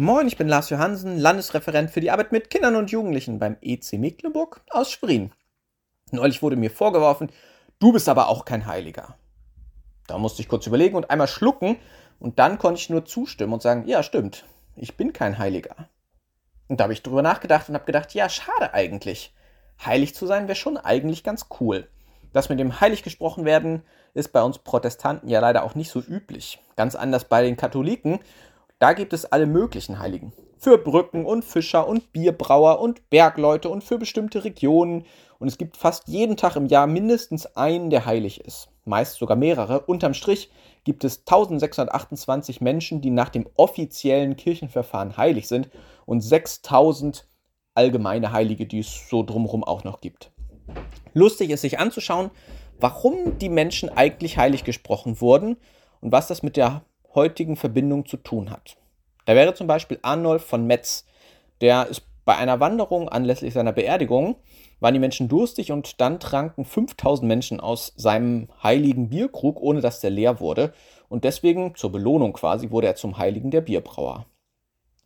Moin, 0.00 0.26
ich 0.26 0.38
bin 0.38 0.48
Lars 0.48 0.70
Johansen, 0.70 1.18
Landesreferent 1.18 1.90
für 1.90 2.00
die 2.00 2.10
Arbeit 2.10 2.32
mit 2.32 2.48
Kindern 2.48 2.74
und 2.76 2.90
Jugendlichen 2.90 3.38
beim 3.38 3.58
EC 3.60 3.98
Mecklenburg 3.98 4.62
aus 4.70 4.90
Sprien. 4.90 5.30
Neulich 6.10 6.40
wurde 6.40 6.56
mir 6.56 6.70
vorgeworfen, 6.70 7.30
du 7.80 7.92
bist 7.92 8.08
aber 8.08 8.28
auch 8.28 8.46
kein 8.46 8.64
Heiliger. 8.64 9.16
Da 10.06 10.16
musste 10.16 10.40
ich 10.40 10.48
kurz 10.48 10.66
überlegen 10.66 10.96
und 10.96 11.10
einmal 11.10 11.28
schlucken 11.28 11.76
und 12.18 12.38
dann 12.38 12.56
konnte 12.56 12.80
ich 12.80 12.88
nur 12.88 13.04
zustimmen 13.04 13.52
und 13.52 13.60
sagen, 13.60 13.86
ja, 13.86 14.02
stimmt, 14.02 14.46
ich 14.74 14.96
bin 14.96 15.12
kein 15.12 15.36
Heiliger. 15.36 15.90
Und 16.68 16.80
da 16.80 16.84
habe 16.84 16.94
ich 16.94 17.02
drüber 17.02 17.20
nachgedacht 17.20 17.68
und 17.68 17.74
habe 17.74 17.84
gedacht, 17.84 18.14
ja, 18.14 18.30
schade 18.30 18.72
eigentlich. 18.72 19.34
Heilig 19.84 20.14
zu 20.14 20.24
sein 20.26 20.48
wäre 20.48 20.56
schon 20.56 20.78
eigentlich 20.78 21.24
ganz 21.24 21.48
cool. 21.60 21.88
Das 22.32 22.48
mit 22.48 22.58
dem 22.58 22.80
heilig 22.80 23.02
gesprochen 23.02 23.44
werden 23.44 23.82
ist 24.14 24.32
bei 24.32 24.42
uns 24.42 24.60
Protestanten 24.60 25.28
ja 25.28 25.40
leider 25.40 25.62
auch 25.62 25.74
nicht 25.74 25.90
so 25.90 26.00
üblich. 26.00 26.58
Ganz 26.76 26.94
anders 26.94 27.24
bei 27.24 27.42
den 27.42 27.58
Katholiken. 27.58 28.20
Da 28.80 28.94
gibt 28.94 29.12
es 29.12 29.26
alle 29.26 29.46
möglichen 29.46 29.98
Heiligen. 29.98 30.32
Für 30.56 30.78
Brücken 30.78 31.26
und 31.26 31.44
Fischer 31.44 31.86
und 31.86 32.14
Bierbrauer 32.14 32.80
und 32.80 33.10
Bergleute 33.10 33.68
und 33.68 33.84
für 33.84 33.98
bestimmte 33.98 34.42
Regionen. 34.42 35.04
Und 35.38 35.48
es 35.48 35.58
gibt 35.58 35.76
fast 35.76 36.08
jeden 36.08 36.38
Tag 36.38 36.56
im 36.56 36.64
Jahr 36.64 36.86
mindestens 36.86 37.44
einen, 37.56 37.90
der 37.90 38.06
heilig 38.06 38.40
ist. 38.40 38.70
Meist 38.86 39.16
sogar 39.16 39.36
mehrere. 39.36 39.80
Unterm 39.80 40.14
Strich 40.14 40.50
gibt 40.84 41.04
es 41.04 41.18
1628 41.18 42.62
Menschen, 42.62 43.02
die 43.02 43.10
nach 43.10 43.28
dem 43.28 43.46
offiziellen 43.54 44.36
Kirchenverfahren 44.36 45.18
heilig 45.18 45.46
sind 45.46 45.68
und 46.06 46.22
6000 46.22 47.28
allgemeine 47.74 48.32
Heilige, 48.32 48.64
die 48.64 48.78
es 48.78 49.10
so 49.10 49.22
drumherum 49.22 49.62
auch 49.62 49.84
noch 49.84 50.00
gibt. 50.00 50.32
Lustig 51.12 51.50
ist 51.50 51.60
sich 51.60 51.78
anzuschauen, 51.78 52.30
warum 52.80 53.36
die 53.36 53.50
Menschen 53.50 53.90
eigentlich 53.90 54.38
heilig 54.38 54.64
gesprochen 54.64 55.20
wurden 55.20 55.58
und 56.00 56.12
was 56.12 56.28
das 56.28 56.42
mit 56.42 56.56
der 56.56 56.82
heutigen 57.14 57.56
Verbindung 57.56 58.06
zu 58.06 58.16
tun 58.16 58.50
hat. 58.50 58.76
Da 59.24 59.34
wäre 59.34 59.54
zum 59.54 59.66
Beispiel 59.66 59.98
Arnulf 60.02 60.44
von 60.44 60.66
Metz, 60.66 61.06
der 61.60 61.86
ist 61.86 62.02
bei 62.24 62.36
einer 62.36 62.60
Wanderung 62.60 63.08
anlässlich 63.08 63.54
seiner 63.54 63.72
Beerdigung, 63.72 64.36
waren 64.80 64.94
die 64.94 65.00
Menschen 65.00 65.28
durstig 65.28 65.72
und 65.72 66.00
dann 66.00 66.20
tranken 66.20 66.64
5000 66.64 67.26
Menschen 67.26 67.60
aus 67.60 67.92
seinem 67.96 68.48
heiligen 68.62 69.08
Bierkrug, 69.10 69.60
ohne 69.60 69.80
dass 69.80 70.00
der 70.00 70.10
leer 70.10 70.40
wurde. 70.40 70.72
Und 71.08 71.24
deswegen, 71.24 71.74
zur 71.74 71.92
Belohnung 71.92 72.32
quasi, 72.32 72.70
wurde 72.70 72.86
er 72.86 72.94
zum 72.94 73.18
Heiligen 73.18 73.50
der 73.50 73.60
Bierbrauer. 73.60 74.26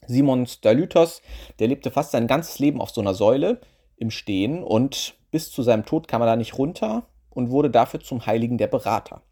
Simon 0.06 0.46
Stalytos, 0.46 1.22
der 1.58 1.68
lebte 1.68 1.90
fast 1.90 2.12
sein 2.12 2.26
ganzes 2.26 2.58
Leben 2.58 2.80
auf 2.80 2.90
so 2.90 3.00
einer 3.00 3.14
Säule 3.14 3.60
im 3.96 4.10
Stehen 4.10 4.62
und 4.62 5.14
bis 5.30 5.50
zu 5.50 5.62
seinem 5.62 5.84
Tod 5.84 6.08
kam 6.08 6.22
er 6.22 6.26
da 6.26 6.36
nicht 6.36 6.58
runter 6.58 7.06
und 7.30 7.50
wurde 7.50 7.70
dafür 7.70 8.00
zum 8.00 8.26
Heiligen 8.26 8.58
der 8.58 8.66
Berater. 8.66 9.22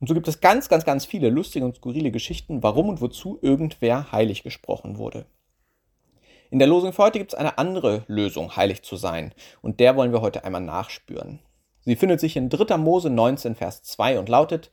Und 0.00 0.06
so 0.06 0.14
gibt 0.14 0.28
es 0.28 0.40
ganz, 0.40 0.68
ganz, 0.68 0.84
ganz 0.84 1.04
viele 1.04 1.28
lustige 1.28 1.64
und 1.64 1.76
skurrile 1.76 2.10
Geschichten, 2.10 2.62
warum 2.62 2.88
und 2.88 3.00
wozu 3.00 3.38
irgendwer 3.42 4.10
heilig 4.12 4.42
gesprochen 4.42 4.98
wurde. 4.98 5.26
In 6.50 6.58
der 6.58 6.66
Losung 6.66 6.92
für 6.92 7.04
heute 7.04 7.18
gibt 7.18 7.32
es 7.32 7.38
eine 7.38 7.58
andere 7.58 8.04
Lösung, 8.08 8.56
heilig 8.56 8.82
zu 8.82 8.96
sein. 8.96 9.32
Und 9.62 9.78
der 9.78 9.96
wollen 9.96 10.12
wir 10.12 10.22
heute 10.22 10.44
einmal 10.44 10.62
nachspüren. 10.62 11.38
Sie 11.82 11.96
findet 11.96 12.18
sich 12.18 12.36
in 12.36 12.48
3. 12.48 12.76
Mose 12.78 13.10
19, 13.10 13.54
Vers 13.54 13.82
2 13.82 14.18
und 14.18 14.28
lautet, 14.28 14.70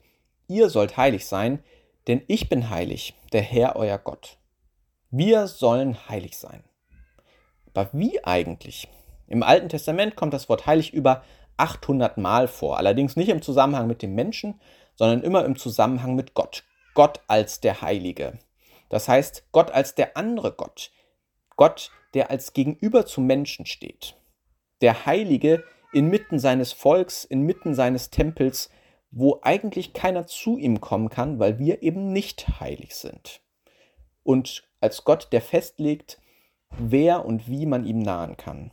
Ihr 0.48 0.70
sollt 0.70 0.95
heilig 0.98 1.25
sein, 1.25 1.59
denn 2.08 2.22
ich 2.28 2.48
bin 2.48 2.70
heilig, 2.70 3.14
der 3.33 3.42
Herr 3.42 3.75
euer 3.75 3.98
Gott. 3.98 4.38
Wir 5.11 5.48
sollen 5.48 5.98
heilig 6.09 6.38
sein. 6.38 6.64
Aber 7.67 7.89
wie 7.92 8.23
eigentlich? 8.23 8.88
Im 9.28 9.44
Alten 9.44 9.70
Testament 9.70 10.16
kommt 10.16 10.33
das 10.33 10.48
Wort 10.48 10.66
heilig 10.66 10.94
über 10.94 11.22
800 11.58 12.17
Mal 12.17 12.48
vor, 12.48 12.78
allerdings 12.78 13.16
nicht 13.17 13.30
im 13.30 13.42
Zusammenhang 13.42 13.88
mit 13.88 14.02
dem 14.02 14.16
Menschen, 14.16 14.59
sondern 14.98 15.22
immer 15.23 15.45
im 15.45 15.56
Zusammenhang 15.56 16.16
mit 16.16 16.34
Gott. 16.34 16.64
Gott 16.94 17.22
als 17.28 17.62
der 17.62 17.81
Heilige. 17.81 18.40
Das 18.90 19.08
heißt, 19.08 19.48
Gott 19.52 19.72
als 19.72 19.95
der 19.95 20.17
andere 20.17 20.52
Gott. 20.52 20.92
Gott, 21.56 21.92
der 22.14 22.30
als 22.30 22.54
Gegenüber 22.54 23.06
zum 23.06 23.26
Menschen 23.26 23.66
steht. 23.66 24.16
Der 24.81 25.06
Heilige 25.06 25.64
inmitten 25.94 26.39
seines 26.39 26.73
Volks, 26.73 27.23
inmitten 27.23 27.73
seines 27.73 28.10
Tempels, 28.10 28.70
wo 29.11 29.39
eigentlich 29.42 29.94
keiner 29.94 30.27
zu 30.27 30.58
ihm 30.58 30.82
kommen 30.82 31.10
kann, 31.10 31.39
weil 31.39 31.60
wir 31.60 31.82
eben 31.82 32.11
nicht 32.11 32.60
heilig 32.60 32.95
sind. 32.95 33.42
Und 34.23 34.67
als 34.82 35.04
Gott, 35.04 35.30
der 35.32 35.42
festlegt, 35.42 36.20
wer 36.77 37.26
und 37.26 37.48
wie 37.48 37.66
man 37.66 37.86
ihm 37.86 38.00
nahen 38.00 38.38
kann. 38.38 38.71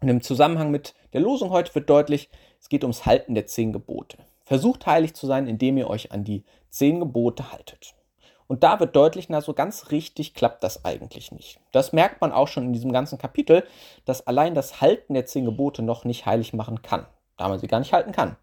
Und 0.00 0.08
im 0.08 0.22
Zusammenhang 0.22 0.70
mit 0.70 0.94
der 1.12 1.20
Losung 1.20 1.50
heute 1.50 1.74
wird 1.74 1.88
deutlich, 1.88 2.30
es 2.58 2.68
geht 2.68 2.84
ums 2.84 3.06
Halten 3.06 3.34
der 3.34 3.46
zehn 3.46 3.72
Gebote. 3.72 4.18
Versucht 4.50 4.84
heilig 4.84 5.14
zu 5.14 5.28
sein, 5.28 5.46
indem 5.46 5.78
ihr 5.78 5.88
euch 5.88 6.10
an 6.10 6.24
die 6.24 6.42
zehn 6.70 6.98
Gebote 6.98 7.52
haltet. 7.52 7.94
Und 8.48 8.64
da 8.64 8.80
wird 8.80 8.96
deutlich, 8.96 9.28
na, 9.28 9.40
so 9.40 9.54
ganz 9.54 9.92
richtig 9.92 10.34
klappt 10.34 10.64
das 10.64 10.84
eigentlich 10.84 11.30
nicht. 11.30 11.60
Das 11.70 11.92
merkt 11.92 12.20
man 12.20 12.32
auch 12.32 12.48
schon 12.48 12.64
in 12.64 12.72
diesem 12.72 12.90
ganzen 12.90 13.16
Kapitel, 13.16 13.64
dass 14.06 14.26
allein 14.26 14.56
das 14.56 14.80
Halten 14.80 15.14
der 15.14 15.24
zehn 15.24 15.44
Gebote 15.44 15.82
noch 15.82 16.04
nicht 16.04 16.26
heilig 16.26 16.52
machen 16.52 16.82
kann, 16.82 17.06
da 17.36 17.46
man 17.46 17.60
sie 17.60 17.68
gar 17.68 17.78
nicht 17.78 17.92
halten 17.92 18.10
kann. 18.10 18.34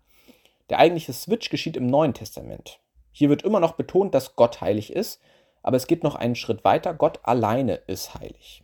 Der 0.70 0.80
eigentliche 0.80 1.12
Switch 1.12 1.50
geschieht 1.50 1.76
im 1.76 1.88
Neuen 1.88 2.14
Testament. 2.14 2.80
Hier 3.12 3.28
wird 3.28 3.42
immer 3.42 3.60
noch 3.60 3.74
betont, 3.74 4.16
dass 4.16 4.38
Gott 4.38 4.62
heilig 4.62 4.94
ist, 4.94 5.20
aber 5.62 5.76
es 5.76 5.88
geht 5.88 6.06
noch 6.06 6.16
einen 6.16 6.36
Schritt 6.36 6.64
weiter. 6.64 6.94
Gott 6.94 7.20
alleine 7.24 7.82
ist 7.88 8.16
heilig. 8.16 8.64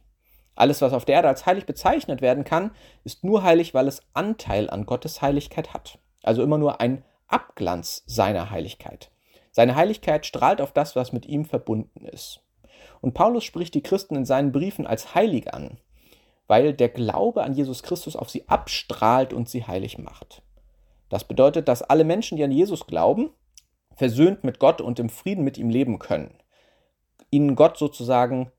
Alles, 0.55 0.81
was 0.81 0.93
auf 0.93 1.03
der 1.03 1.15
Erde 1.15 1.27
als 1.27 1.45
heilig 1.45 1.65
bezeichnet 1.65 2.21
werden 2.21 2.45
kann, 2.45 2.71
ist 3.03 3.25
nur 3.25 3.43
heilig, 3.43 3.73
weil 3.73 3.89
es 3.89 4.01
Anteil 4.13 4.69
an 4.69 4.85
Gottes 4.85 5.21
Heiligkeit 5.21 5.73
hat. 5.73 5.99
Also 6.21 6.41
immer 6.41 6.57
nur 6.57 6.79
ein 6.79 7.03
Abglanz 7.33 8.03
seiner 8.05 8.49
Heiligkeit. 8.49 9.11
Seine 9.51 9.75
Heiligkeit 9.75 10.25
strahlt 10.25 10.61
auf 10.61 10.71
das, 10.71 10.95
was 10.95 11.13
mit 11.13 11.25
ihm 11.25 11.45
verbunden 11.45 12.05
ist. 12.05 12.41
Und 13.01 13.13
Paulus 13.13 13.44
spricht 13.44 13.73
die 13.73 13.83
Christen 13.83 14.16
in 14.16 14.25
seinen 14.25 14.51
Briefen 14.51 14.88
als 14.88 15.13
heilig 15.16 15.53
an, 15.53 15.77
weil 16.47 16.73
der 16.73 16.89
Glaube 16.89 17.44
an 17.44 17.53
Jesus 17.53 17.83
Christus 17.83 18.16
auf 18.16 18.29
sie 18.29 18.47
abstrahlt 18.47 19.33
und 19.33 19.49
sie 19.49 19.66
heilig 19.66 19.97
macht. 19.97 20.41
Das 21.09 21.23
bedeutet, 21.23 21.67
dass 21.67 21.83
alle 21.83 22.03
Menschen, 22.03 22.38
die 22.38 22.44
an 22.44 22.51
Jesus 22.51 22.88
glauben, 22.88 23.31
versöhnt 23.95 24.44
mit 24.44 24.59
Gott 24.59 24.81
und 24.81 25.00
im 25.00 25.09
Frieden 25.09 25.44
mit 25.44 25.57
ihm 25.57 25.69
leben 25.69 26.00
können. 26.00 26.35
Ihnen 27.29 27.55
Gott 27.55 27.77
sozusagen 27.77 28.51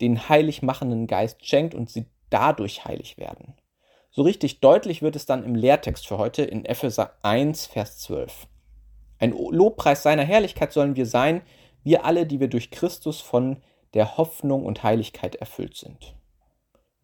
den 0.00 0.28
heilig 0.28 0.62
machenden 0.62 1.06
Geist 1.06 1.46
schenkt 1.46 1.74
und 1.74 1.90
sie 1.90 2.06
dadurch 2.30 2.84
heilig 2.84 3.18
werden. 3.18 3.54
So 4.10 4.22
richtig 4.22 4.60
deutlich 4.60 5.02
wird 5.02 5.16
es 5.16 5.26
dann 5.26 5.44
im 5.44 5.54
Lehrtext 5.54 6.06
für 6.06 6.18
heute 6.18 6.42
in 6.42 6.64
Epheser 6.64 7.12
1, 7.22 7.66
Vers 7.66 7.98
12. 7.98 8.46
Ein 9.18 9.32
Lobpreis 9.32 10.02
seiner 10.02 10.24
Herrlichkeit 10.24 10.72
sollen 10.72 10.96
wir 10.96 11.06
sein, 11.06 11.42
wir 11.84 12.04
alle, 12.04 12.26
die 12.26 12.40
wir 12.40 12.48
durch 12.48 12.70
Christus 12.70 13.20
von 13.20 13.58
der 13.94 14.16
Hoffnung 14.16 14.64
und 14.64 14.82
Heiligkeit 14.82 15.36
erfüllt 15.36 15.76
sind. 15.76 16.14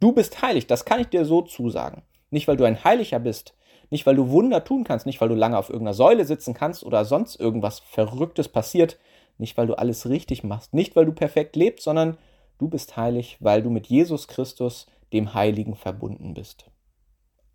Du 0.00 0.12
bist 0.12 0.42
heilig, 0.42 0.66
das 0.66 0.84
kann 0.84 1.00
ich 1.00 1.08
dir 1.08 1.24
so 1.24 1.42
zusagen. 1.42 2.02
Nicht, 2.30 2.48
weil 2.48 2.56
du 2.56 2.64
ein 2.64 2.82
Heiliger 2.84 3.18
bist, 3.18 3.54
nicht, 3.90 4.04
weil 4.04 4.16
du 4.16 4.30
Wunder 4.30 4.64
tun 4.64 4.84
kannst, 4.84 5.06
nicht, 5.06 5.20
weil 5.20 5.28
du 5.28 5.34
lange 5.34 5.58
auf 5.58 5.70
irgendeiner 5.70 5.94
Säule 5.94 6.24
sitzen 6.24 6.54
kannst 6.54 6.84
oder 6.84 7.04
sonst 7.04 7.38
irgendwas 7.38 7.78
Verrücktes 7.80 8.48
passiert, 8.48 8.98
nicht, 9.38 9.56
weil 9.56 9.68
du 9.68 9.78
alles 9.78 10.08
richtig 10.08 10.42
machst, 10.44 10.74
nicht, 10.74 10.96
weil 10.96 11.06
du 11.06 11.12
perfekt 11.12 11.56
lebst, 11.56 11.84
sondern 11.84 12.18
Du 12.58 12.68
bist 12.68 12.96
heilig, 12.96 13.36
weil 13.40 13.62
du 13.62 13.68
mit 13.68 13.88
Jesus 13.88 14.28
Christus, 14.28 14.86
dem 15.12 15.34
Heiligen, 15.34 15.74
verbunden 15.74 16.32
bist. 16.32 16.70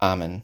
Amen. 0.02 0.44